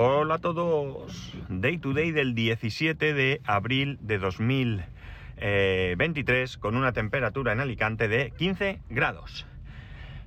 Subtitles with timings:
[0.00, 1.34] Hola a todos.
[1.48, 8.30] Day to day del 17 de abril de 2023 con una temperatura en Alicante de
[8.30, 9.44] 15 grados.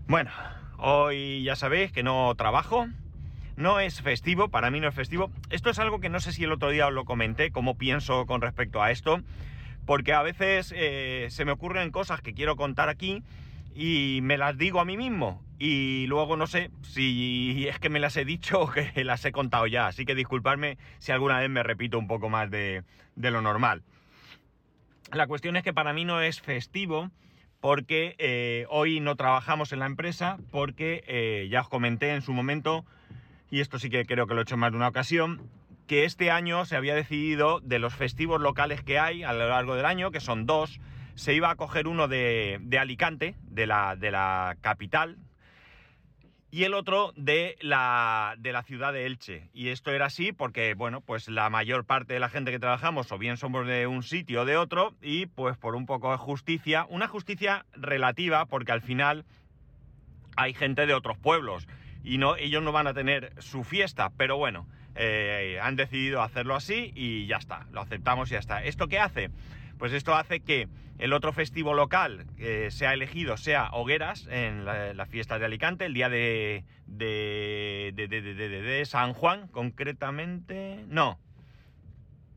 [0.10, 0.30] Bueno,
[0.78, 2.90] hoy ya sabéis que no trabajo.
[3.56, 5.32] No es festivo, para mí no es festivo.
[5.50, 8.26] Esto es algo que no sé si el otro día os lo comenté, cómo pienso
[8.26, 9.22] con respecto a esto,
[9.86, 13.24] porque a veces eh, se me ocurren cosas que quiero contar aquí
[13.74, 18.00] y me las digo a mí mismo y luego no sé si es que me
[18.00, 21.52] las he dicho o que las he contado ya, así que disculparme si alguna vez
[21.52, 22.84] me repito un poco más de,
[23.16, 23.84] lo normal.
[25.14, 27.12] La cuestión es que para mí no es festivo
[27.60, 32.34] porque eh, hoy no trabajamos en la empresa porque eh, ya os comenté en su
[32.34, 32.84] momento,
[33.52, 35.48] y esto sí que creo que lo he hecho en más de una ocasión,
[35.86, 39.76] que este año se había decidido de los festivos locales que hay a lo largo
[39.76, 40.80] del año, que son dos,
[41.14, 45.20] se iba a coger uno de, Alicante, de la, de la, capital,
[46.52, 49.50] y el otro de la, de la ciudad de Elche.
[49.54, 53.12] Y esto era así porque, bueno, pues la mayor parte de la gente que trabajamos
[53.12, 56.18] o bien somos de un sitio o de otro, y pues por un poco de
[56.18, 59.24] justicia, una justicia relativa, porque al final
[60.36, 61.68] hay gente de otros pueblos
[62.04, 66.56] y no, ellos no van a tener su fiesta, pero bueno, eh, han decidido hacerlo
[66.56, 68.64] así y ya está, lo aceptamos y ya está.
[68.64, 69.30] ¿Esto qué hace?
[69.82, 70.68] Pues esto hace que
[71.00, 75.96] el otro festivo local que sea elegido sea Hogueras, en la, fiesta de Alicante, el
[75.96, 80.86] día de, de, de, San Juan, concretamente.
[80.88, 81.18] No.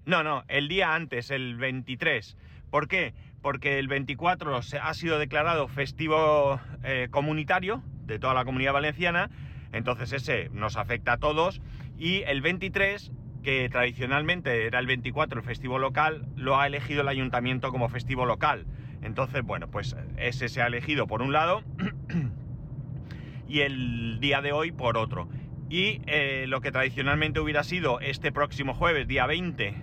[0.06, 2.39] No, no, el día antes, el 23.
[2.70, 3.12] ¿Por qué?
[3.42, 9.29] Porque el 24 ha sido declarado festivo eh, comunitario de toda la comunidad valenciana,
[9.70, 11.61] entonces ese nos afecta a todos,
[11.98, 13.12] y el 23
[13.45, 18.27] que tradicionalmente era el 24 el festivo local, lo ha elegido el ayuntamiento como festivo
[18.27, 18.67] local.
[19.03, 21.62] Entonces, bueno, pues ese se ha elegido por un lado
[23.48, 25.29] y el día de hoy por otro.
[25.68, 29.74] Y eh, lo que tradicionalmente hubiera sido este próximo jueves, día 20,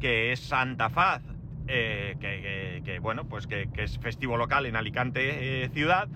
[0.00, 1.22] que es Santa Faz,
[1.66, 6.08] eh, que, bueno, pues que, es festivo local en Alicante eh, ciudad,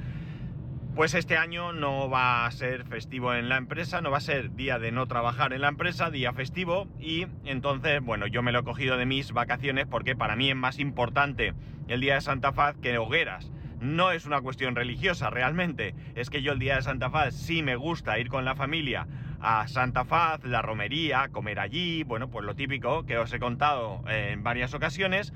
[0.98, 4.56] pues este año no va a ser festivo en la empresa, no va a ser
[4.56, 8.58] día de no trabajar en la empresa, día festivo, y entonces, bueno, yo me lo
[8.58, 11.54] he cogido de mis vacaciones porque para mí es más importante
[11.86, 13.52] el día de Santa Faz que hogueras.
[13.80, 17.62] No es una cuestión religiosa realmente, es que yo el día de Santa Faz sí
[17.62, 19.06] me gusta ir con la familia
[19.40, 24.02] a Santa Faz, la romería, comer allí, bueno, pues lo típico que os he contado
[24.08, 25.32] en varias ocasiones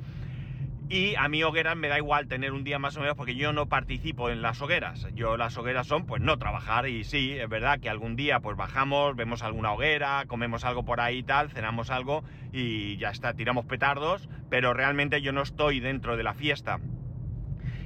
[0.88, 3.52] y a mí hogueras me da igual tener un día más o menos porque yo
[3.52, 5.06] no participo en las hogueras.
[5.14, 8.56] Yo las hogueras son pues no trabajar y sí, es verdad que algún día pues
[8.56, 13.34] bajamos, vemos alguna hoguera, comemos algo por ahí y tal, cenamos algo y ya está,
[13.34, 16.78] tiramos petardos, pero realmente yo no estoy dentro de la fiesta.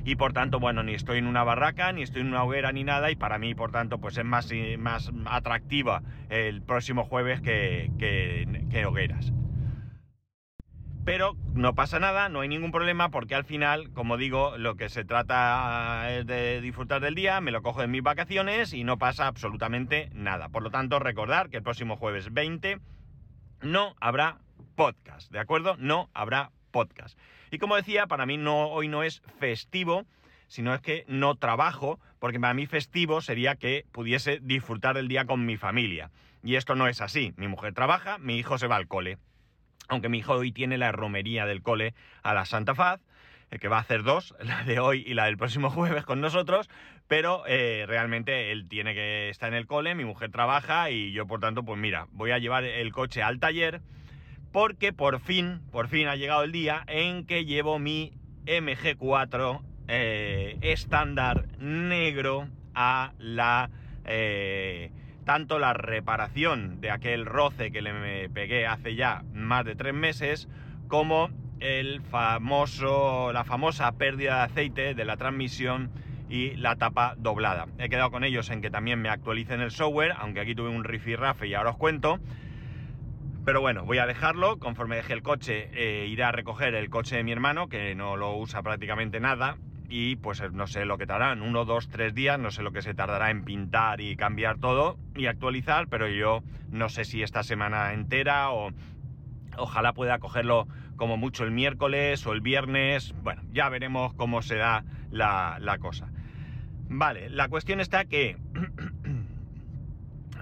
[0.05, 2.84] Y por tanto, bueno, ni estoy en una barraca, ni estoy en una hoguera, ni
[2.84, 7.91] nada, y para mí, por tanto, pues es más, más atractiva el próximo jueves que,
[7.99, 9.33] que hogueras.
[11.06, 14.89] Pero no pasa nada, no hay ningún problema porque al final, como digo, lo que
[14.89, 18.99] se trata es de disfrutar del día, me lo cojo en mis vacaciones y no
[18.99, 20.49] pasa absolutamente nada.
[20.49, 22.81] Por lo tanto, recordar que el próximo jueves 20
[23.62, 24.39] no habrá
[24.75, 25.77] podcast, ¿de acuerdo?
[25.78, 27.16] No habrá podcast.
[27.53, 30.06] Y como decía, para mí no, hoy no es festivo,
[30.49, 35.25] sino es que no trabajo, porque para mí festivo sería que pudiese disfrutar del día
[35.25, 36.11] con mi familia.
[36.43, 37.33] Y esto no es así.
[37.37, 39.19] Mi mujer trabaja, mi hijo se va al cole
[39.89, 43.01] aunque mi hijo hoy tiene la romería del cole a la Santa Faz,
[43.51, 46.21] eh, que va a hacer dos, la de hoy y la del próximo jueves con
[46.21, 46.69] nosotros,
[47.09, 51.27] pero eh, realmente él tiene que estar en el cole, mi mujer trabaja y yo
[51.27, 53.81] por tanto, pues mira, voy a llevar el coche al taller
[54.53, 58.13] porque por fin, por fin ha llegado el día en que llevo mi
[58.47, 63.71] MG4 eh, estándar negro a la
[65.27, 70.49] tanto la reparación de aquel roce que le pegué hace ya más de tres meses,
[70.87, 75.91] como el famoso, la famosa pérdida de aceite de la transmisión
[76.31, 77.67] y la tapa doblada.
[77.78, 80.84] He quedado con ellos en que también me actualicen el software, aunque aquí tuve un
[80.84, 82.21] rifirrafe y ahora os cuento.
[83.45, 84.61] Pero bueno, voy a dejarlo.
[84.61, 88.17] Conforme deje el coche, eh, iré a recoger el coche de mi hermano, que no
[88.17, 89.57] lo usa prácticamente nada
[89.88, 92.83] y pues no sé lo que tardarán, uno, dos, tres días, no sé lo que
[92.83, 97.42] se tardará en pintar y cambiar todo y actualizar, pero yo no sé si esta
[97.42, 98.71] semana entera o
[99.56, 100.66] ojalá pueda cogerlo
[100.97, 105.78] como mucho el miércoles o el viernes, bueno, ya veremos cómo se da la, la
[105.78, 106.09] cosa.
[106.88, 108.36] Vale, la cuestión está que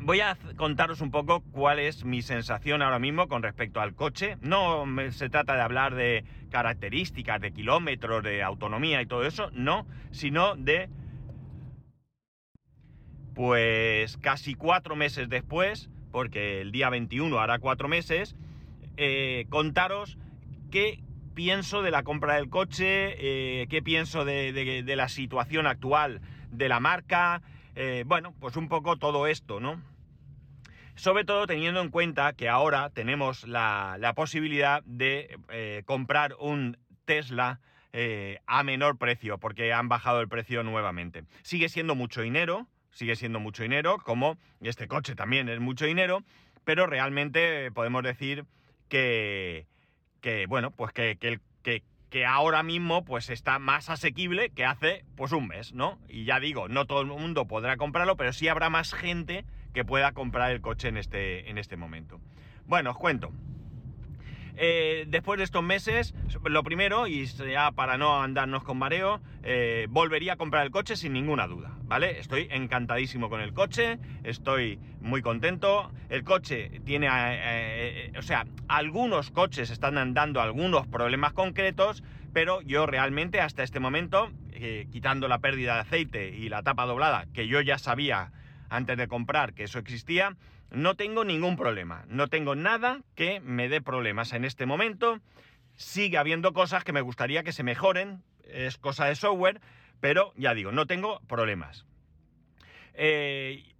[0.04, 4.36] voy a contaros un poco cuál es mi sensación ahora mismo con respecto al coche.
[4.42, 9.86] No se trata de hablar de características, de kilómetros, de autonomía y todo eso, no,
[10.12, 10.88] sino de...
[13.34, 18.36] Pues casi cuatro meses después, porque el día 21 hará cuatro meses,
[18.96, 20.18] eh, contaros
[20.70, 21.02] qué
[21.34, 26.20] pienso de la compra del coche, eh, qué pienso de, la situación actual
[26.52, 27.42] de la marca,
[27.74, 29.82] eh, bueno, pues un poco todo esto, ¿no?
[30.96, 35.38] Sobre todo teniendo en cuenta que ahora tenemos la, posibilidad de
[35.86, 37.60] comprar un Tesla
[38.46, 41.24] a menor precio, porque han bajado el precio nuevamente.
[41.42, 46.22] Sigue siendo mucho dinero, sigue siendo mucho dinero, como este coche también es mucho dinero,
[46.64, 48.46] pero realmente podemos decir
[48.88, 49.66] que,
[50.20, 55.48] que bueno, pues que, que, ahora mismo pues está más asequible que hace pues un
[55.48, 55.98] mes, ¿no?
[56.08, 59.44] Y ya digo, no todo el mundo podrá comprarlo, pero sí habrá más gente
[59.74, 62.20] que pueda comprar el coche en este, en este momento.
[62.66, 63.30] Bueno, os cuento.
[64.56, 69.88] Eh, después de estos meses, lo primero, y ya para no andarnos con mareo, eh,
[69.90, 72.20] volvería a comprar el coche sin ninguna duda, ¿vale?
[72.20, 75.90] Estoy encantadísimo con el coche, estoy muy contento.
[76.08, 82.86] El coche tiene, eh, o sea, algunos coches están dando algunos problemas concretos, pero yo
[82.86, 84.30] realmente hasta este momento,
[84.90, 88.32] quitando la pérdida de aceite y la tapa doblada, que yo ya sabía
[88.68, 90.36] antes de comprar que eso existía,
[90.70, 95.20] no tengo ningún problema, no tengo nada que me dé problemas en este momento.
[95.76, 99.60] Sigue habiendo cosas que me gustaría que se mejoren, es cosa de software,
[100.00, 101.86] pero ya digo, no tengo problemas.
[102.94, 103.74] Eh,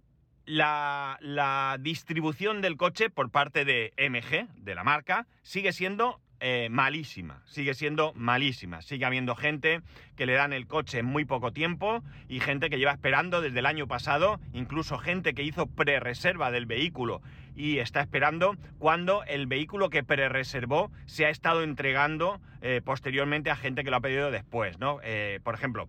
[0.45, 6.67] la, la, distribución del coche por parte de MG, de la marca, sigue siendo eh,
[6.69, 8.81] malísima, sigue siendo malísima.
[8.81, 9.81] Sigue habiendo gente
[10.15, 13.59] que le dan el coche en muy poco tiempo y gente que lleva esperando desde
[13.59, 17.21] el año pasado, incluso gente que hizo pre-reserva del vehículo
[17.55, 23.55] y está esperando cuando el vehículo que pre-reservó se ha estado entregando eh, posteriormente a
[23.55, 24.99] gente que lo ha pedido después, ¿no?
[25.03, 25.87] Eh, por ejemplo,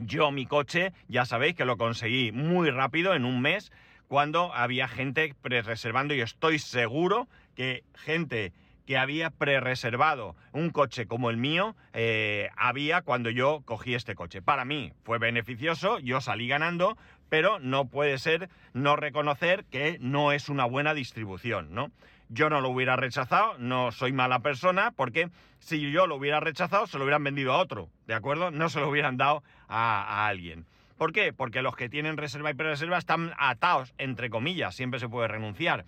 [0.00, 3.72] yo mi coche, ya sabéis que lo conseguí muy rápido, en un mes,
[4.06, 8.52] cuando había gente pre-reservando y estoy seguro que gente
[8.88, 14.40] que había pre-reservado un coche como el mío, eh, había cuando yo cogí este coche.
[14.40, 16.96] Para mí fue beneficioso, yo salí ganando,
[17.28, 21.90] pero no puede ser no reconocer que no es una buena distribución, ¿no?
[22.30, 26.86] Yo no lo hubiera rechazado, no soy mala persona, porque si yo lo hubiera rechazado,
[26.86, 28.50] se lo hubieran vendido a otro, ¿de acuerdo?
[28.50, 30.64] No se lo hubieran dado a, alguien.
[30.96, 31.34] ¿Por qué?
[31.34, 35.84] Porque los que tienen reserva y pre-reserva están atados, entre comillas, siempre se puede renunciar.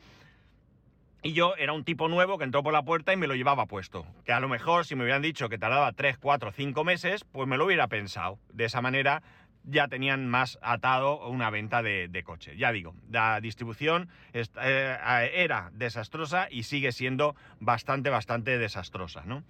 [1.23, 3.67] Y yo era un tipo nuevo que entró por la puerta y me lo llevaba
[3.67, 4.07] puesto.
[4.25, 7.47] Que a lo mejor si me hubieran dicho que tardaba 3, 4, 5 meses, pues
[7.47, 8.39] me lo hubiera pensado.
[8.53, 9.23] De esa manera
[9.65, 12.57] ya tenían más atado una venta de, coche.
[12.57, 19.43] Ya digo, la distribución eh, era desastrosa y sigue siendo bastante, bastante desastrosa, ¿no?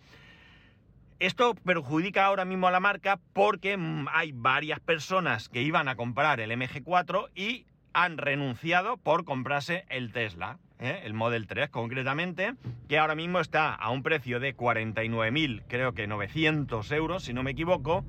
[1.20, 5.94] Esto perjudica ahora mismo a la marca porque mm, hay varias personas que iban a
[5.94, 10.58] comprar el MG4 y han renunciado por comprarse el Tesla.
[10.80, 11.02] ¿Eh?
[11.04, 12.54] el Model 3 concretamente,
[12.88, 17.42] que ahora mismo está a un precio de 49.000, creo que 900 euros, si no
[17.42, 18.04] me equivoco,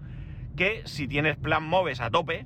[0.56, 2.46] que si tienes plan Moves a tope,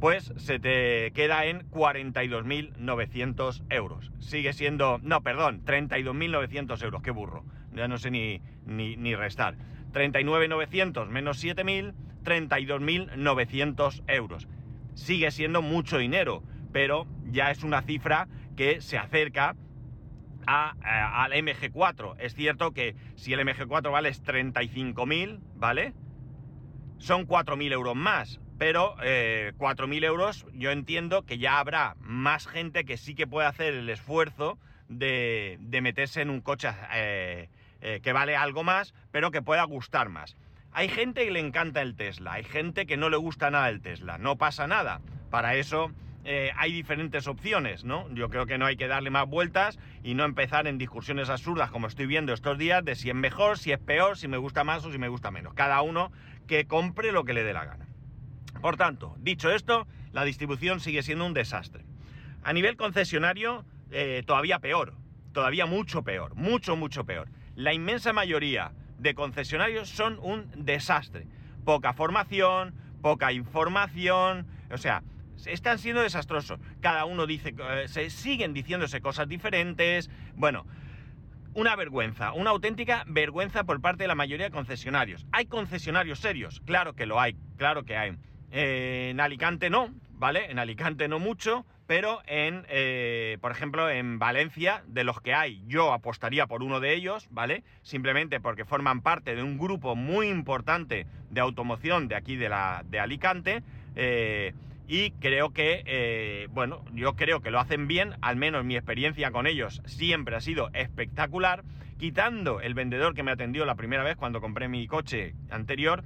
[0.00, 4.12] pues se te queda en 42.900 euros.
[4.20, 7.44] Sigue siendo, no, perdón, 32.900 euros, qué burro,
[7.74, 9.56] ya no sé ni, ni, ni restar.
[9.92, 14.48] 39.900 menos 7.000, 32.900 euros.
[14.94, 18.28] Sigue siendo mucho dinero, pero ya es una cifra
[18.58, 19.54] que se acerca
[20.44, 22.16] a, al MG4.
[22.18, 25.94] Es cierto que si el MG4 vale 35.000, ¿vale?
[26.98, 32.84] Son 4.000 euros más, pero 4.000 eh, euros yo entiendo que ya habrá más gente
[32.84, 37.48] que sí que puede hacer el esfuerzo de, meterse en un coche eh,
[37.80, 40.36] eh, que vale algo más, pero que pueda gustar más.
[40.72, 43.80] Hay gente que le encanta el Tesla, hay gente que no le gusta nada el
[43.80, 45.00] Tesla, no pasa nada.
[45.30, 45.92] Para eso
[46.24, 48.12] eh, hay diferentes opciones, ¿no?
[48.14, 51.70] Yo creo que no hay que darle más vueltas y no empezar en discusiones absurdas
[51.70, 54.64] como estoy viendo estos días de si es mejor, si es peor, si me gusta
[54.64, 55.54] más o si me gusta menos.
[55.54, 56.12] Cada uno
[56.46, 57.86] que compre lo que le dé la gana.
[58.60, 61.84] Por tanto, dicho esto, la distribución sigue siendo un desastre.
[62.42, 64.94] A nivel concesionario, eh, todavía peor,
[65.32, 67.28] todavía mucho peor, mucho, mucho peor.
[67.54, 71.26] La inmensa mayoría de concesionarios son un desastre.
[71.64, 75.02] Poca formación, poca información, o sea,
[75.46, 76.58] están siendo desastrosos.
[76.80, 80.10] Cada uno dice, eh, se siguen diciéndose cosas diferentes.
[80.34, 80.66] Bueno,
[81.54, 85.26] una vergüenza, una auténtica vergüenza por parte de la mayoría de concesionarios.
[85.32, 86.60] ¿Hay concesionarios serios?
[86.64, 88.16] Claro que lo hay, claro que hay.
[88.50, 90.50] Eh, en Alicante no, ¿vale?
[90.50, 95.62] En Alicante no mucho, pero en, eh, por ejemplo, en Valencia, de los que hay,
[95.66, 97.64] yo apostaría por uno de ellos, ¿vale?
[97.82, 102.84] Simplemente porque forman parte de un grupo muy importante de automoción de aquí de, la,
[102.86, 103.62] de Alicante
[104.88, 109.30] y creo que, eh, bueno, yo creo que lo hacen bien, al menos mi experiencia
[109.30, 111.62] con ellos siempre ha sido espectacular,
[111.98, 116.04] quitando el vendedor que me atendió la primera vez cuando compré mi coche anterior,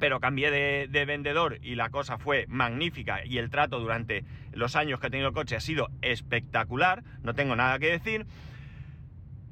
[0.00, 4.98] pero cambié de, vendedor y la cosa fue magnífica y el trato durante los años
[4.98, 8.26] que he tenido el coche ha sido espectacular, no tengo nada que decir.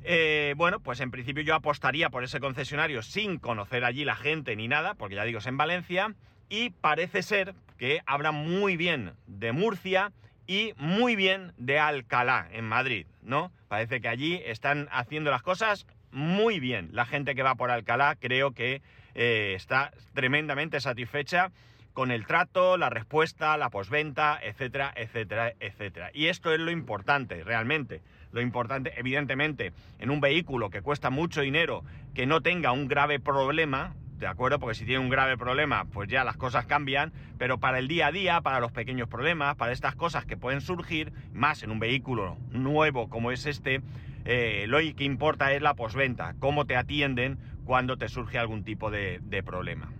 [0.03, 4.57] Eh, bueno, pues en principio yo apostaría por ese concesionario sin conocer allí la gente
[4.57, 6.15] ni nada, porque ya digo, es en Valencia,
[6.49, 10.13] y parece ser que habla muy bien de Murcia
[10.47, 13.53] y muy bien de Alcalá, en Madrid, ¿no?
[13.69, 16.91] Parece que allí están haciendo las cosas muy bien.
[16.93, 18.83] La gente que va por Alcalá creo que
[19.15, 21.53] eh, está tremendamente satisfecha
[21.95, 26.11] con el trato, la respuesta, la posventa, etcétera, etcétera, etcétera.
[26.13, 28.03] Y esto es lo importante, realmente.
[28.31, 31.83] Lo importante, evidentemente, en un vehículo que cuesta mucho dinero,
[32.15, 34.61] que no tenga un grave problema, ¿de acuerdo?
[34.61, 38.09] Porque si tiene un grave problema, pues ya las cosas cambian, pero para el día
[38.09, 41.81] a día, para los pequeños problemas, para estas cosas que pueden surgir, más en un
[41.81, 43.81] vehículo nuevo como es este,
[44.27, 48.91] eh, lo que importa es la posventa, cómo te atienden cuando te surge algún tipo
[48.91, 49.91] de, problema.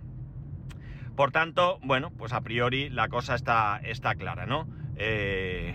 [1.15, 4.67] Por tanto, bueno, pues a priori la cosa está, está clara, ¿no?
[4.97, 5.73] Eh,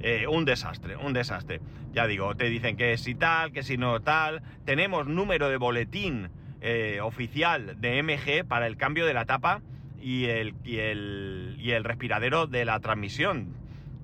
[0.00, 1.60] eh, un desastre, un desastre.
[1.92, 4.42] Ya digo, te dicen que si tal, que si no tal.
[4.64, 6.30] Tenemos número de boletín
[6.64, 9.62] eh, oficial de MG para el cambio de la tapa
[10.00, 13.56] y el, y el, y el respiradero de la transmisión.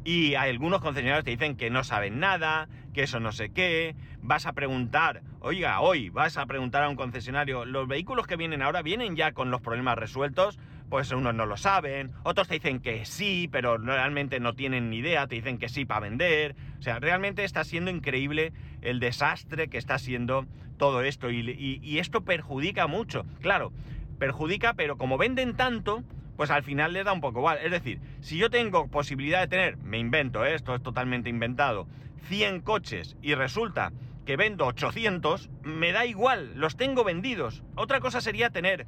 [0.04, 3.94] Y hay algunos concesionarios te dicen que no saben nada, que eso no sé qué.
[4.22, 8.62] Vas a preguntar, oiga, hoy vas a preguntar a un concesionario, ¿los vehículos que vienen
[8.62, 10.58] ahora vienen ya con los problemas resueltos?
[10.88, 14.96] Pues unos no lo saben, otros te dicen que sí, pero realmente no tienen ni
[14.96, 16.56] idea, te dicen que sí para vender.
[16.78, 20.46] O sea, realmente está siendo increíble el desastre que está siendo
[20.78, 23.26] todo esto y, esto perjudica mucho.
[23.40, 23.72] Claro,
[24.18, 26.02] perjudica, pero como venden tanto,
[26.36, 27.58] pues al final les da un poco igual.
[27.62, 31.86] Es decir, si yo tengo posibilidad de tener, me invento, esto es totalmente inventado,
[32.28, 33.92] 100 coches y resulta
[34.24, 37.62] que vendo 800, me da igual, los tengo vendidos.
[37.76, 38.86] Otra cosa sería tener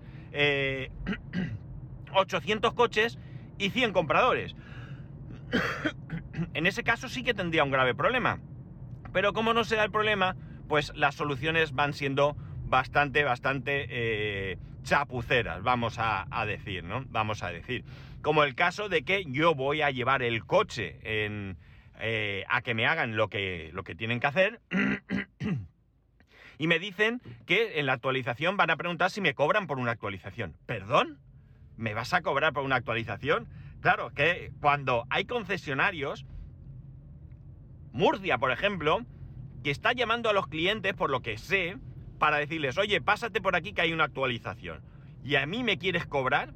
[2.14, 3.18] 800 eh, coches
[3.59, 4.54] y 100 compradores.
[6.54, 8.38] en ese caso sí que tendría un grave problema.
[9.12, 10.37] Pero como no se da el problema,
[10.71, 17.05] pues las soluciones van siendo bastante, bastante eh, chapuceras, vamos a, decir, ¿no?
[17.09, 17.85] Vamos a decir.
[18.23, 22.87] Como el caso de que yo voy a llevar el coche eh, a que me
[22.87, 24.61] hagan lo que, lo que tienen que hacer.
[26.59, 29.91] y me dicen que en la actualización van a preguntar si me cobran por una
[29.91, 30.55] actualización.
[30.67, 31.19] ¿Perdón?
[31.77, 33.49] ¿Me vas a cobrar por una actualización?
[33.81, 36.27] Claro, que cuando hay concesionarios,
[37.91, 39.05] Murcia, por ejemplo,
[39.62, 41.76] que está llamando a los clientes, por lo que sé,
[42.19, 44.81] para decirles, oye, pásate por aquí que hay una actualización.
[45.25, 46.55] Y a mí me quieres cobrar,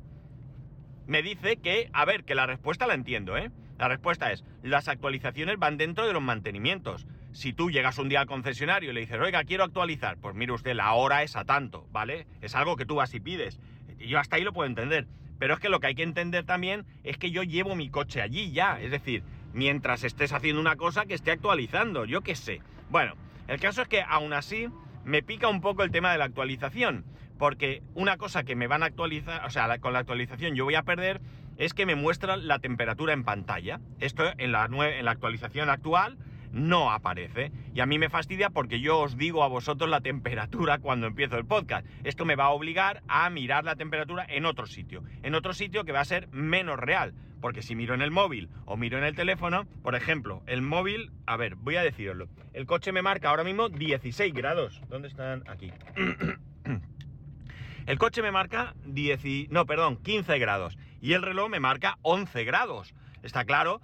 [1.07, 3.51] me dice que, a ver, que la respuesta la entiendo, ¿eh?
[3.79, 7.07] La respuesta es, las actualizaciones van dentro de los mantenimientos.
[7.33, 10.53] Si tú llegas un día al concesionario y le dices, oiga, quiero actualizar, pues mire
[10.53, 12.27] usted, la hora es a tanto, ¿vale?
[12.41, 13.59] Es algo que tú vas y pides.
[13.99, 15.07] Yo hasta ahí lo puedo entender.
[15.39, 18.23] Pero es que lo que hay que entender también es que yo llevo mi coche
[18.23, 18.81] allí ya.
[18.81, 22.61] Es decir, mientras estés haciendo una cosa que esté actualizando, yo qué sé.
[22.95, 23.15] Bueno,
[23.49, 24.69] el caso es que aún así
[25.03, 27.05] me pica un poco el tema de la actualización,
[27.41, 30.77] porque una cosa que me van a actualizar, o sea, con la actualización yo voy
[30.77, 31.21] a perder,
[31.57, 33.81] es que me muestra la temperatura en pantalla.
[33.99, 36.19] Esto en la, en la actualización actual
[36.55, 37.53] no aparece.
[37.75, 41.37] Y a mí me fastidia porque yo os digo a vosotros la temperatura cuando empiezo
[41.37, 41.87] el podcast.
[42.05, 45.03] Esto me va a obligar a mirar la temperatura en otro sitio.
[45.23, 47.15] En otro sitio que va a ser menos real.
[47.41, 51.11] Porque si miro en el móvil o miro en el teléfono, por ejemplo, el móvil,
[51.27, 52.29] a ver, voy a decirlo.
[52.55, 54.81] El coche me marca ahora mismo 16 grados.
[54.89, 55.43] ¿Dónde están?
[55.47, 55.71] Aquí.
[57.87, 60.79] El coche me marca 10, no, perdón, 15 grados.
[61.03, 62.95] Y el reloj me marca 11 grados.
[63.23, 63.79] Está claro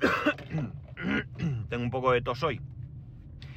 [1.72, 2.60] tengo un poco de tos hoy.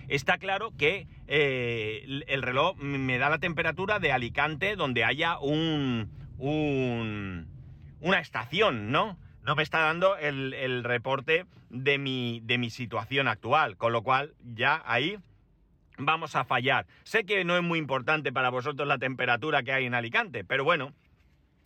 [0.08, 6.10] Está claro que eh, el reloj me da la temperatura de Alicante donde haya un,
[6.38, 9.18] una estación, ¿no?
[9.44, 14.34] No me está dando el, reporte de mi, de mi situación actual, con lo cual
[14.46, 15.18] ya ahí
[15.98, 16.88] vamos a fallar.
[17.04, 20.64] Sé que no es muy importante para vosotros la temperatura que hay en Alicante, pero
[20.64, 20.94] bueno,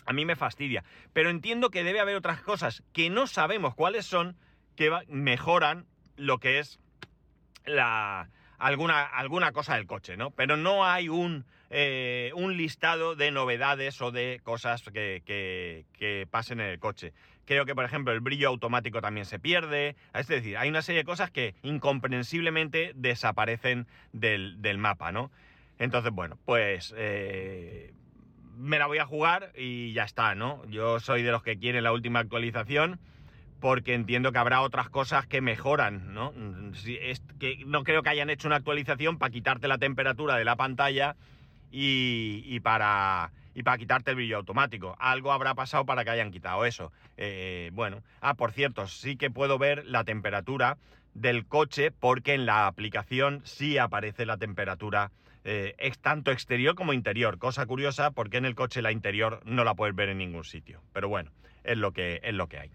[0.07, 0.83] a mí me fastidia.
[1.13, 4.35] Pero entiendo que debe haber otras cosas que no sabemos cuáles son
[4.75, 5.85] que mejoran
[6.19, 6.79] lo que es
[7.65, 10.31] la, alguna, alguna cosa del coche, ¿no?
[10.31, 16.59] Pero no hay un, eh, un listado de novedades o de cosas que, que, pasen
[16.59, 17.13] en el coche.
[17.45, 19.95] Creo que, por ejemplo, el brillo automático también se pierde.
[20.13, 25.31] Es decir, hay una serie de cosas que incomprensiblemente desaparecen del, mapa, ¿no?
[25.79, 27.93] Entonces, bueno, pues eh,
[28.57, 30.63] me la voy a jugar y ya está, ¿no?
[30.67, 32.99] Yo soy de los que quieren la última actualización
[33.59, 36.33] porque entiendo que habrá otras cosas que mejoran, ¿no?
[36.85, 40.55] es que no creo que hayan hecho una actualización para quitarte la temperatura de la
[40.55, 41.15] pantalla
[41.71, 44.95] y, para, y para quitarte el brillo automático.
[44.99, 46.91] Algo habrá pasado para que hayan quitado eso.
[47.17, 50.77] Eh, bueno, ah, por cierto, sí que puedo ver la temperatura
[51.13, 55.11] del coche porque en la aplicación sí aparece la temperatura
[55.43, 57.37] eh, es tanto exterior como interior.
[57.37, 60.81] Cosa curiosa porque en el coche la interior no la puedes ver en ningún sitio.
[60.93, 61.31] Pero bueno,
[61.63, 62.71] es lo que, es lo que hay.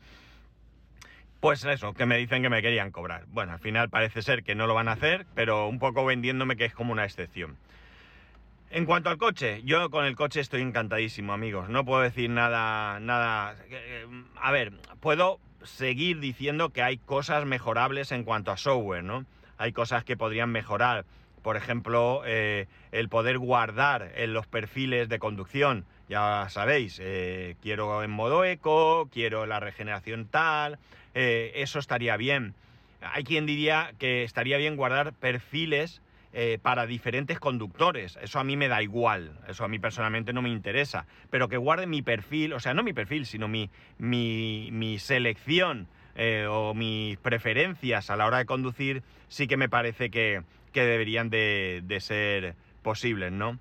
[1.44, 3.26] Pues eso, que me dicen que me querían cobrar.
[3.26, 6.56] Bueno, al final parece ser que no lo van a hacer, pero un poco vendiéndome
[6.56, 7.58] que es como una excepción.
[8.70, 11.68] En cuanto al coche, yo con el coche estoy encantadísimo, amigos.
[11.68, 13.56] No puedo decir nada, nada.
[14.40, 19.26] A ver, puedo seguir diciendo que hay cosas mejorables en cuanto a software, ¿no?
[19.58, 21.04] Hay cosas que podrían mejorar.
[21.42, 25.84] Por ejemplo, eh, el poder guardar en los perfiles de conducción.
[26.08, 30.78] Ya sabéis, eh, quiero en modo eco, quiero la regeneración tal,
[31.14, 32.54] eh, eso estaría bien.
[33.00, 36.02] Hay quien diría que estaría bien guardar perfiles
[36.36, 38.18] eh, para diferentes conductores.
[38.20, 41.06] Eso a mí me da igual, eso a mí personalmente no me interesa.
[41.30, 46.46] Pero que guarde mi perfil, o sea, no mi perfil, sino mi, mi, selección eh,
[46.50, 50.42] o mis preferencias a la hora de conducir, sí que me parece que,
[50.72, 53.60] deberían de, de ser posibles, ¿no?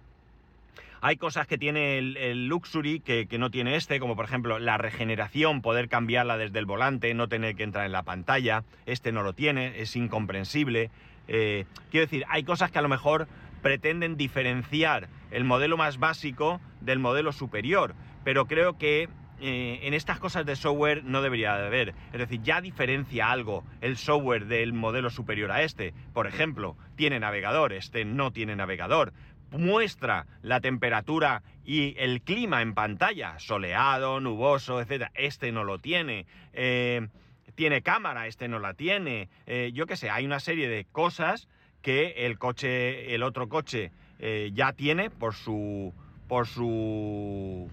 [1.05, 5.61] Hay cosas que tiene el, Luxury que, no tiene este, como por ejemplo la regeneración,
[5.61, 8.63] poder cambiarla desde el volante, no tener que entrar en la pantalla.
[8.85, 10.91] Este no lo tiene, es incomprensible.
[11.27, 13.27] Eh, quiero decir, hay cosas que a lo mejor
[13.61, 19.09] pretenden diferenciar el modelo más básico del modelo superior, pero creo que
[19.41, 21.93] eh, en estas cosas de software no debería de haber.
[22.13, 25.93] Es decir, ya diferencia algo el software del modelo superior a este.
[26.13, 29.11] Por ejemplo, tiene navegador, este no tiene navegador
[29.53, 35.09] muestra la temperatura y el clima en pantalla, soleado, nuboso, etc.
[35.13, 36.25] Este no lo tiene.
[36.53, 37.07] Eh,
[37.55, 39.29] tiene cámara, este no la tiene.
[39.45, 41.47] Eh, yo qué sé, hay una serie de cosas
[41.81, 45.93] que el coche, el otro coche, eh, ya tiene por su.
[46.27, 47.69] por su.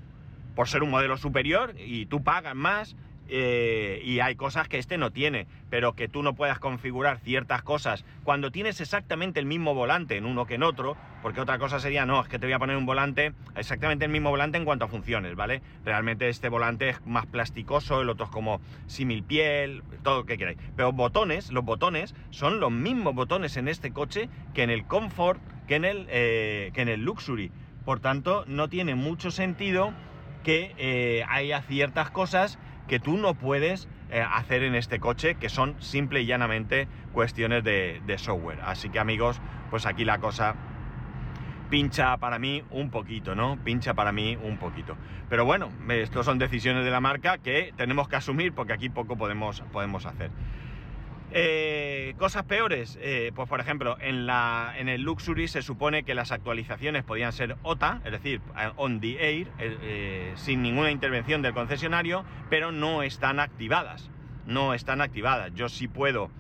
[0.55, 2.97] por ser un modelo superior y tú pagas más
[3.33, 7.63] eh, y hay cosas que este no tiene, pero que tú no puedas configurar ciertas
[7.63, 11.79] cosas cuando tienes exactamente el mismo volante en uno que en otro, porque otra cosa
[11.79, 14.65] sería, no, es que te voy a poner un volante, exactamente el mismo volante en
[14.65, 15.63] cuanto a funciones, ¿vale?
[15.85, 20.37] Realmente este volante es más plasticoso, el otro es como simil piel, todo lo que
[20.37, 20.59] queráis.
[20.75, 25.41] Pero botones, los botones son los mismos botones en este coche que en el Comfort,
[25.69, 27.53] que en el, eh, que en el Luxury.
[27.85, 29.93] Por tanto, no tiene mucho sentido
[30.43, 32.59] que eh, haya ciertas cosas
[32.91, 37.63] que tú no puedes eh, hacer en este coche, que son simple y llanamente cuestiones
[37.63, 38.59] de, software.
[38.65, 40.57] Así que amigos, pues aquí la cosa
[41.71, 43.57] pincha para mí un poquito, ¿no?
[43.63, 44.97] Pincha para mí un poquito.
[45.29, 49.17] Pero bueno, estos son decisiones de la marca que tenemos que asumir porque aquí poco
[49.17, 50.33] podemos, podemos hacer.
[51.33, 56.15] Eh, cosas peores, eh, pues por ejemplo, en, la, en el Luxury se supone que
[56.15, 59.47] las actualizaciones podían ser OTA, es decir, eh, on the air,
[60.37, 64.11] sin ninguna intervención del concesionario, pero no están activadas.
[64.47, 65.53] No están activadas.
[65.55, 66.31] Yo sí puedo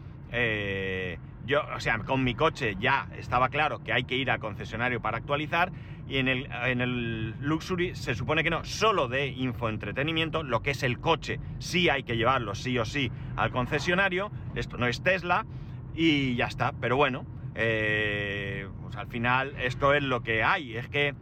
[1.50, 5.02] yo, o sea, con mi coche ya estaba claro que hay que ir al concesionario
[5.02, 5.72] para actualizar
[6.08, 10.70] y en el, en el Luxury se supone que no, solo de infoentretenimiento, lo que
[10.70, 15.02] es el coche, sí hay que llevarlo sí o sí al concesionario, esto no es
[15.02, 15.44] Tesla
[15.92, 20.86] y ya está, pero bueno, eh, pues al final esto es lo que hay, es
[20.86, 21.16] que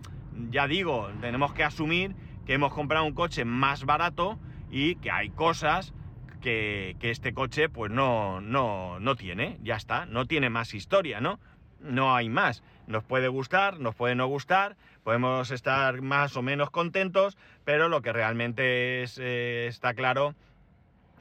[0.50, 2.14] ya digo, tenemos que asumir
[2.44, 4.38] que hemos comprado un coche más barato
[4.70, 5.94] y que hay cosas
[6.38, 11.40] que, este coche pues no, no, no tiene, ya está, no tiene más historia, ¿no?
[11.80, 12.62] No hay más.
[12.86, 18.02] Nos puede gustar, nos puede no gustar, podemos estar más o menos contentos, pero lo
[18.02, 20.34] que realmente eh, está claro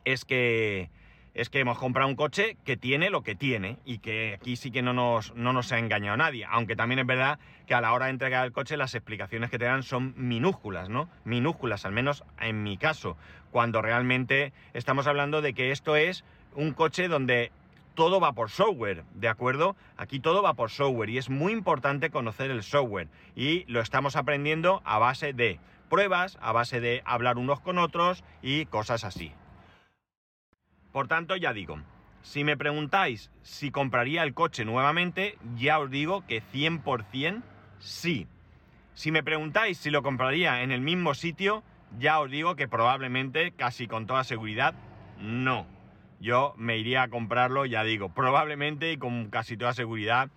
[0.06, 0.90] es que,
[1.38, 4.72] es que hemos comprado un coche que tiene lo que tiene y que aquí sí
[4.72, 6.48] que no nos, no nos ha engañado nadie.
[6.50, 9.60] Aunque también es verdad que a la hora de entregar el coche las explicaciones que
[9.60, 11.10] te dan son minúsculas, ¿no?
[11.26, 13.18] Minúsculas, al menos en mi caso,
[13.52, 16.24] cuando realmente estamos hablando de que esto es
[16.56, 17.52] un coche donde
[17.94, 19.76] todo va por software, ¿de acuerdo?
[19.96, 24.16] Aquí todo va por software y es muy importante conocer el software y lo estamos
[24.16, 29.34] aprendiendo a base de pruebas, a base de hablar unos con otros y cosas así.
[30.98, 31.80] Por tanto, ya digo,
[32.24, 37.44] si me preguntáis si compraría el coche nuevamente, ya os digo que 100%
[37.78, 38.26] sí.
[38.96, 41.62] Si me preguntáis si lo compraría en el mismo sitio,
[42.00, 44.74] ya os digo que probablemente, casi con toda seguridad,
[45.20, 45.68] no.
[46.20, 50.32] Yo me iría a comprarlo, ya digo, probablemente y con casi toda seguridad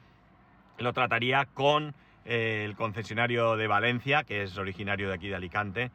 [0.77, 1.94] lo trataría con
[2.27, 5.90] eh, el concesionario de Valencia, que es originario de aquí de Alicante,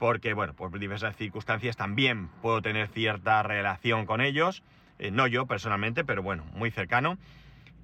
[0.00, 4.62] porque, bueno, por diversas circunstancias también puedo tener cierta relación con ellos,
[4.98, 7.18] eh, no yo personalmente, pero bueno, muy cercano.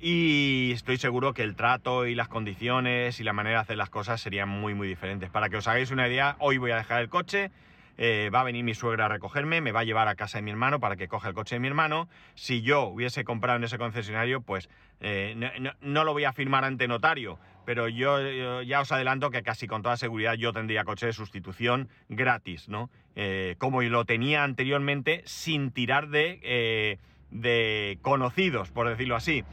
[0.01, 3.91] Y estoy seguro que el trato y las condiciones y la manera de hacer las
[3.91, 5.29] cosas serían muy, muy diferentes.
[5.29, 7.51] Para que os hagáis una idea, hoy voy a dejar el coche,
[7.99, 10.43] eh, va a venir mi suegra a recogerme, me va a llevar a casa de
[10.43, 12.09] mi hermano para que coja el coche de mi hermano.
[12.35, 15.35] Si yo hubiese comprado en ese concesionario, pues eh,
[15.81, 19.83] no, lo voy a firmar ante notario, pero yo, ya os adelanto que casi con
[19.83, 22.89] toda seguridad yo tendría coche de sustitución gratis, ¿no?
[23.15, 26.99] Eh, como lo tenía anteriormente sin tirar de,
[27.31, 29.45] de conocidos, por decirlo así.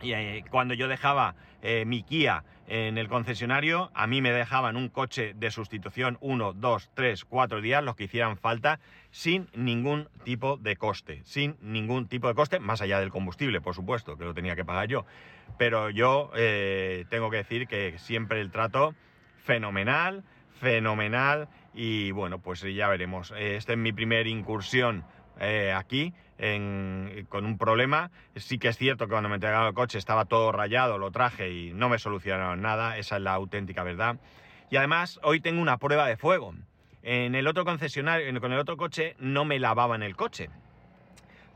[0.00, 1.34] Y cuando yo dejaba
[1.86, 6.90] mi Kia en el concesionario, a mí me dejaban un coche de sustitución 1, 2,
[6.94, 8.80] 3, 4 días, los que hicieran falta,
[9.14, 13.72] sin ningún tipo de coste, sin ningún tipo de coste, más allá del combustible, por
[13.72, 15.06] supuesto, que lo tenía que pagar yo.
[15.56, 18.96] Pero yo eh, tengo que decir que siempre el trato
[19.44, 20.24] fenomenal,
[20.60, 23.32] fenomenal, y bueno, pues ya veremos.
[23.38, 25.04] Esta es mi primera incursión
[25.38, 26.12] eh, aquí
[27.28, 28.10] con un problema.
[28.34, 31.52] Sí que es cierto que cuando me entregaron el coche estaba todo rayado, lo traje
[31.52, 34.16] y no me solucionaron nada, esa es la auténtica verdad.
[34.70, 36.52] Y además hoy tengo una prueba de fuego.
[37.06, 40.48] En el otro concesionario, con el otro coche, no me lavaban el coche.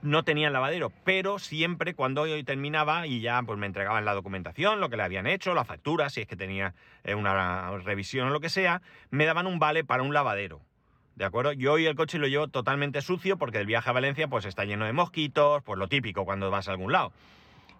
[0.02, 4.78] No tenía lavadero, pero siempre cuando hoy terminaba y ya pues me entregaban la documentación,
[4.78, 8.30] lo que le habían hecho, la factura, si es que tenía eh, una revisión o
[8.30, 10.60] lo que sea, me daban un vale para un lavadero.
[11.16, 11.52] ¿De acuerdo?
[11.52, 14.66] Yo hoy el coche lo llevo totalmente sucio porque el viaje a Valencia pues está
[14.66, 17.10] lleno de mosquitos, pues lo típico cuando vas a algún lado.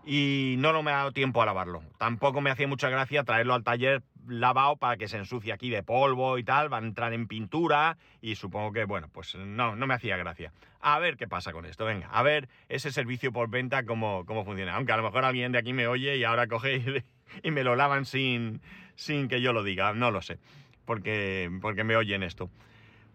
[0.06, 1.82] Y no, no me ha dado tiempo a lavarlo.
[1.98, 5.82] Tampoco me hacía mucha gracia traerlo al taller lavado para que se ensucie aquí de
[5.82, 9.86] polvo y tal, va a entrar en pintura y supongo que, bueno, pues no, no
[9.86, 10.52] me hacía gracia.
[10.80, 14.44] A ver qué pasa con esto, venga, a ver ese servicio por venta cómo, cómo
[14.44, 14.76] funciona.
[14.76, 17.04] Aunque a lo mejor alguien de aquí me oye y ahora coge
[17.42, 18.60] y, me lo lavan sin,
[18.94, 20.38] sin que yo lo diga, no lo sé,
[20.84, 22.50] porque, porque me oyen esto.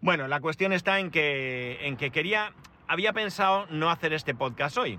[0.00, 2.52] Bueno, la cuestión está en que, en que quería,
[2.86, 4.98] había pensado no hacer este podcast hoy.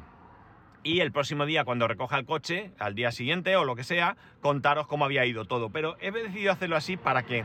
[0.85, 4.17] Y el próximo día, cuando recoja el coche, al día siguiente o lo que sea,
[4.39, 5.71] contaros cómo había ido todo.
[5.71, 7.43] Pero he decidido hacerlo así para que,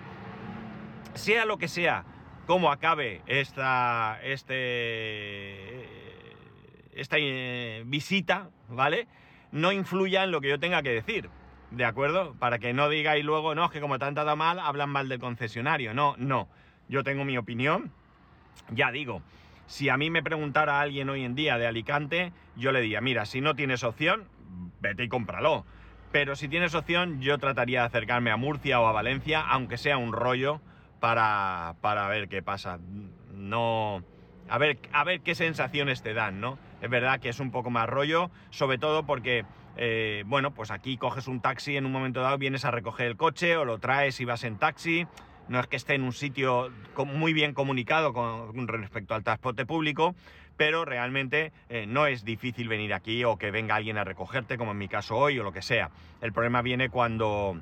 [1.14, 2.04] sea lo que sea,
[2.46, 5.86] cómo acabe esta, este,
[6.92, 9.08] esta eh, visita, ¿vale?
[9.52, 11.30] No influya en lo que yo tenga que decir.
[11.70, 12.34] ¿De acuerdo?
[12.38, 15.08] Para que no digáis luego, no, es que como te han tratado mal, hablan mal
[15.08, 15.94] del concesionario.
[15.94, 16.46] No, no
[16.90, 17.90] yo tengo mi opinión.
[18.68, 19.22] Ya digo,
[19.70, 23.24] si a mí me preguntara alguien hoy en día de Alicante, yo le diría, mira,
[23.24, 24.24] si no tienes opción,
[24.80, 25.64] vete y cómpralo.
[26.10, 29.96] Pero si tienes opción, yo trataría de acercarme a Murcia o a Valencia, aunque sea
[29.96, 30.60] un rollo,
[30.98, 32.80] para, para ver qué pasa.
[33.32, 34.02] No.
[34.48, 36.58] A ver, a ver qué sensaciones te dan, ¿no?
[36.82, 39.44] Es verdad que es un poco más rollo, sobre todo porque,
[39.76, 43.16] eh, bueno, pues aquí coges un taxi en un momento dado, vienes a recoger el
[43.16, 45.06] coche o lo traes y vas en taxi
[45.48, 46.70] no es que esté en un sitio
[47.06, 50.14] muy bien comunicado con respecto al transporte público,
[50.60, 54.72] pero realmente eh, no es difícil venir aquí o que venga alguien a recogerte, como
[54.72, 55.90] en mi caso hoy o lo que sea.
[56.20, 57.58] El problema viene cuando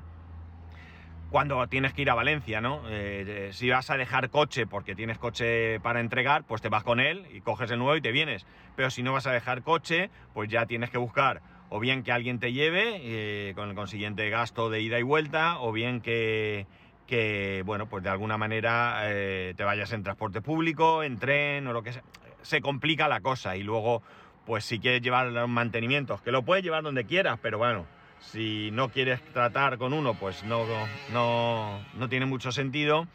[1.29, 2.81] cuando tienes que ir a Valencia, ¿no?
[2.89, 6.99] Eh, si vas a dejar coche porque tienes coche para entregar, pues te vas con
[6.99, 8.45] él y coges el nuevo y te vienes.
[8.75, 12.11] Pero si no vas a dejar coche, pues ya tienes que buscar o bien que
[12.11, 16.65] alguien te lleve eh, con el consiguiente gasto de ida y vuelta, o bien que,
[17.09, 21.73] que, bueno, pues de alguna manera eh, te vayas en transporte público, en tren o
[21.73, 22.03] lo que sea.
[22.43, 24.03] Se complica la cosa y luego,
[24.45, 27.87] pues si quieres llevar los mantenimientos, que lo puedes llevar donde quieras, pero bueno,
[28.19, 30.63] si no quieres tratar con uno, pues no,
[31.11, 33.07] no, no tiene mucho sentido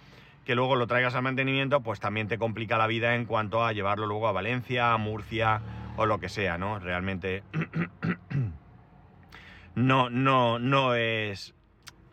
[0.45, 3.73] que luego lo traigas al mantenimiento, pues también te complica la vida en cuanto a
[3.73, 5.63] llevarlo luego a Valencia, a Murcia
[5.97, 6.81] o lo que sea, ¿no?
[6.81, 7.45] Realmente
[9.77, 11.55] no, no, no es,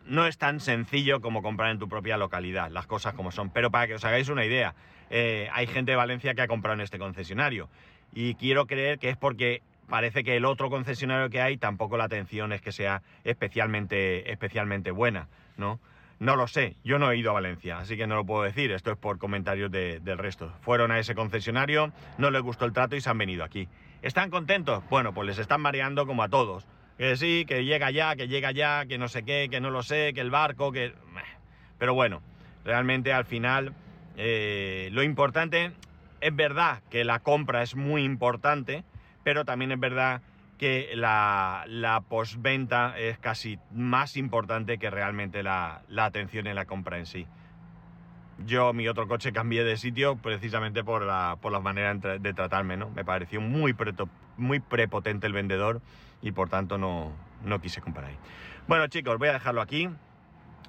[0.06, 3.50] no es tan sencillo como comprar en tu propia localidad, las cosas como son.
[3.50, 4.74] Pero para que os hagáis una idea,
[5.10, 7.68] eh, hay gente de Valencia que ha comprado en este concesionario.
[8.12, 12.04] Y quiero creer que es porque parece que el otro concesionario que hay tampoco la
[12.04, 15.80] atención es que sea especialmente, especialmente buena, ¿no?
[16.18, 18.70] No lo sé, yo no he ido a Valencia, así que no lo puedo decir,
[18.70, 20.52] esto es por comentarios del resto.
[20.60, 23.66] Fueron a ese concesionario, no les gustó el trato y se han venido aquí.
[24.02, 24.84] ¿Están contentos?
[24.88, 26.64] Bueno, pues les están mareando como a todos
[27.02, 29.82] que sí, que llega ya, que llega ya, que no sé qué, que no lo
[29.82, 30.94] sé, que el barco, que...
[31.76, 32.22] Pero bueno,
[32.64, 33.74] realmente al final
[34.16, 35.72] eh, lo importante
[36.20, 38.84] es verdad que la compra es muy importante,
[39.24, 40.22] pero también es verdad
[40.58, 46.98] que la, la postventa es casi más importante que realmente la, atención en la compra
[46.98, 47.26] en sí.
[48.46, 52.76] Yo mi otro coche cambié de sitio precisamente por la, por la manera de tratarme,
[52.76, 52.90] ¿no?
[52.90, 53.74] Me pareció muy,
[54.36, 55.82] muy prepotente el vendedor
[56.22, 57.12] y por tanto no,
[57.44, 58.16] no quise comprar ahí.
[58.68, 59.90] Bueno chicos, voy a dejarlo aquí.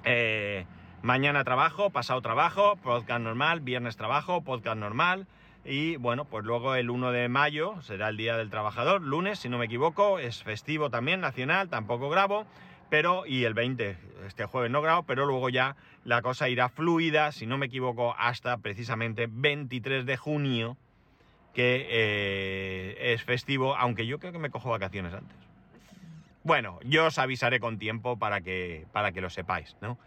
[0.04, 0.66] Eh,
[1.02, 5.26] mañana trabajo, pasado trabajo, podcast normal, viernes trabajo, podcast normal.
[5.64, 9.48] Y bueno, pues luego el 1 de mayo será el Día del Trabajador, lunes, si
[9.48, 12.44] no me equivoco, es festivo también, nacional, tampoco grabo,
[12.90, 17.32] pero, y el 20, este jueves no grabo, pero luego ya la cosa irá fluida,
[17.32, 20.76] si no me equivoco, hasta precisamente 23 de junio,
[21.54, 25.43] que eh, es festivo, aunque yo creo que me cojo vacaciones antes.
[26.44, 29.98] Bueno, yo os avisaré con tiempo para que, para que lo sepáis, ¿no?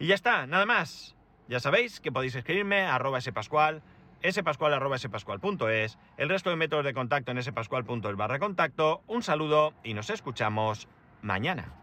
[0.00, 1.14] Y ya está, nada más.
[1.48, 3.80] Ya sabéis que podéis escribirme a arroba spascual,
[4.28, 9.02] spascual arroba spascual.es, el resto de métodos de contacto en spascual.es barra contacto.
[9.06, 10.88] Un saludo y nos escuchamos
[11.22, 11.77] mañana.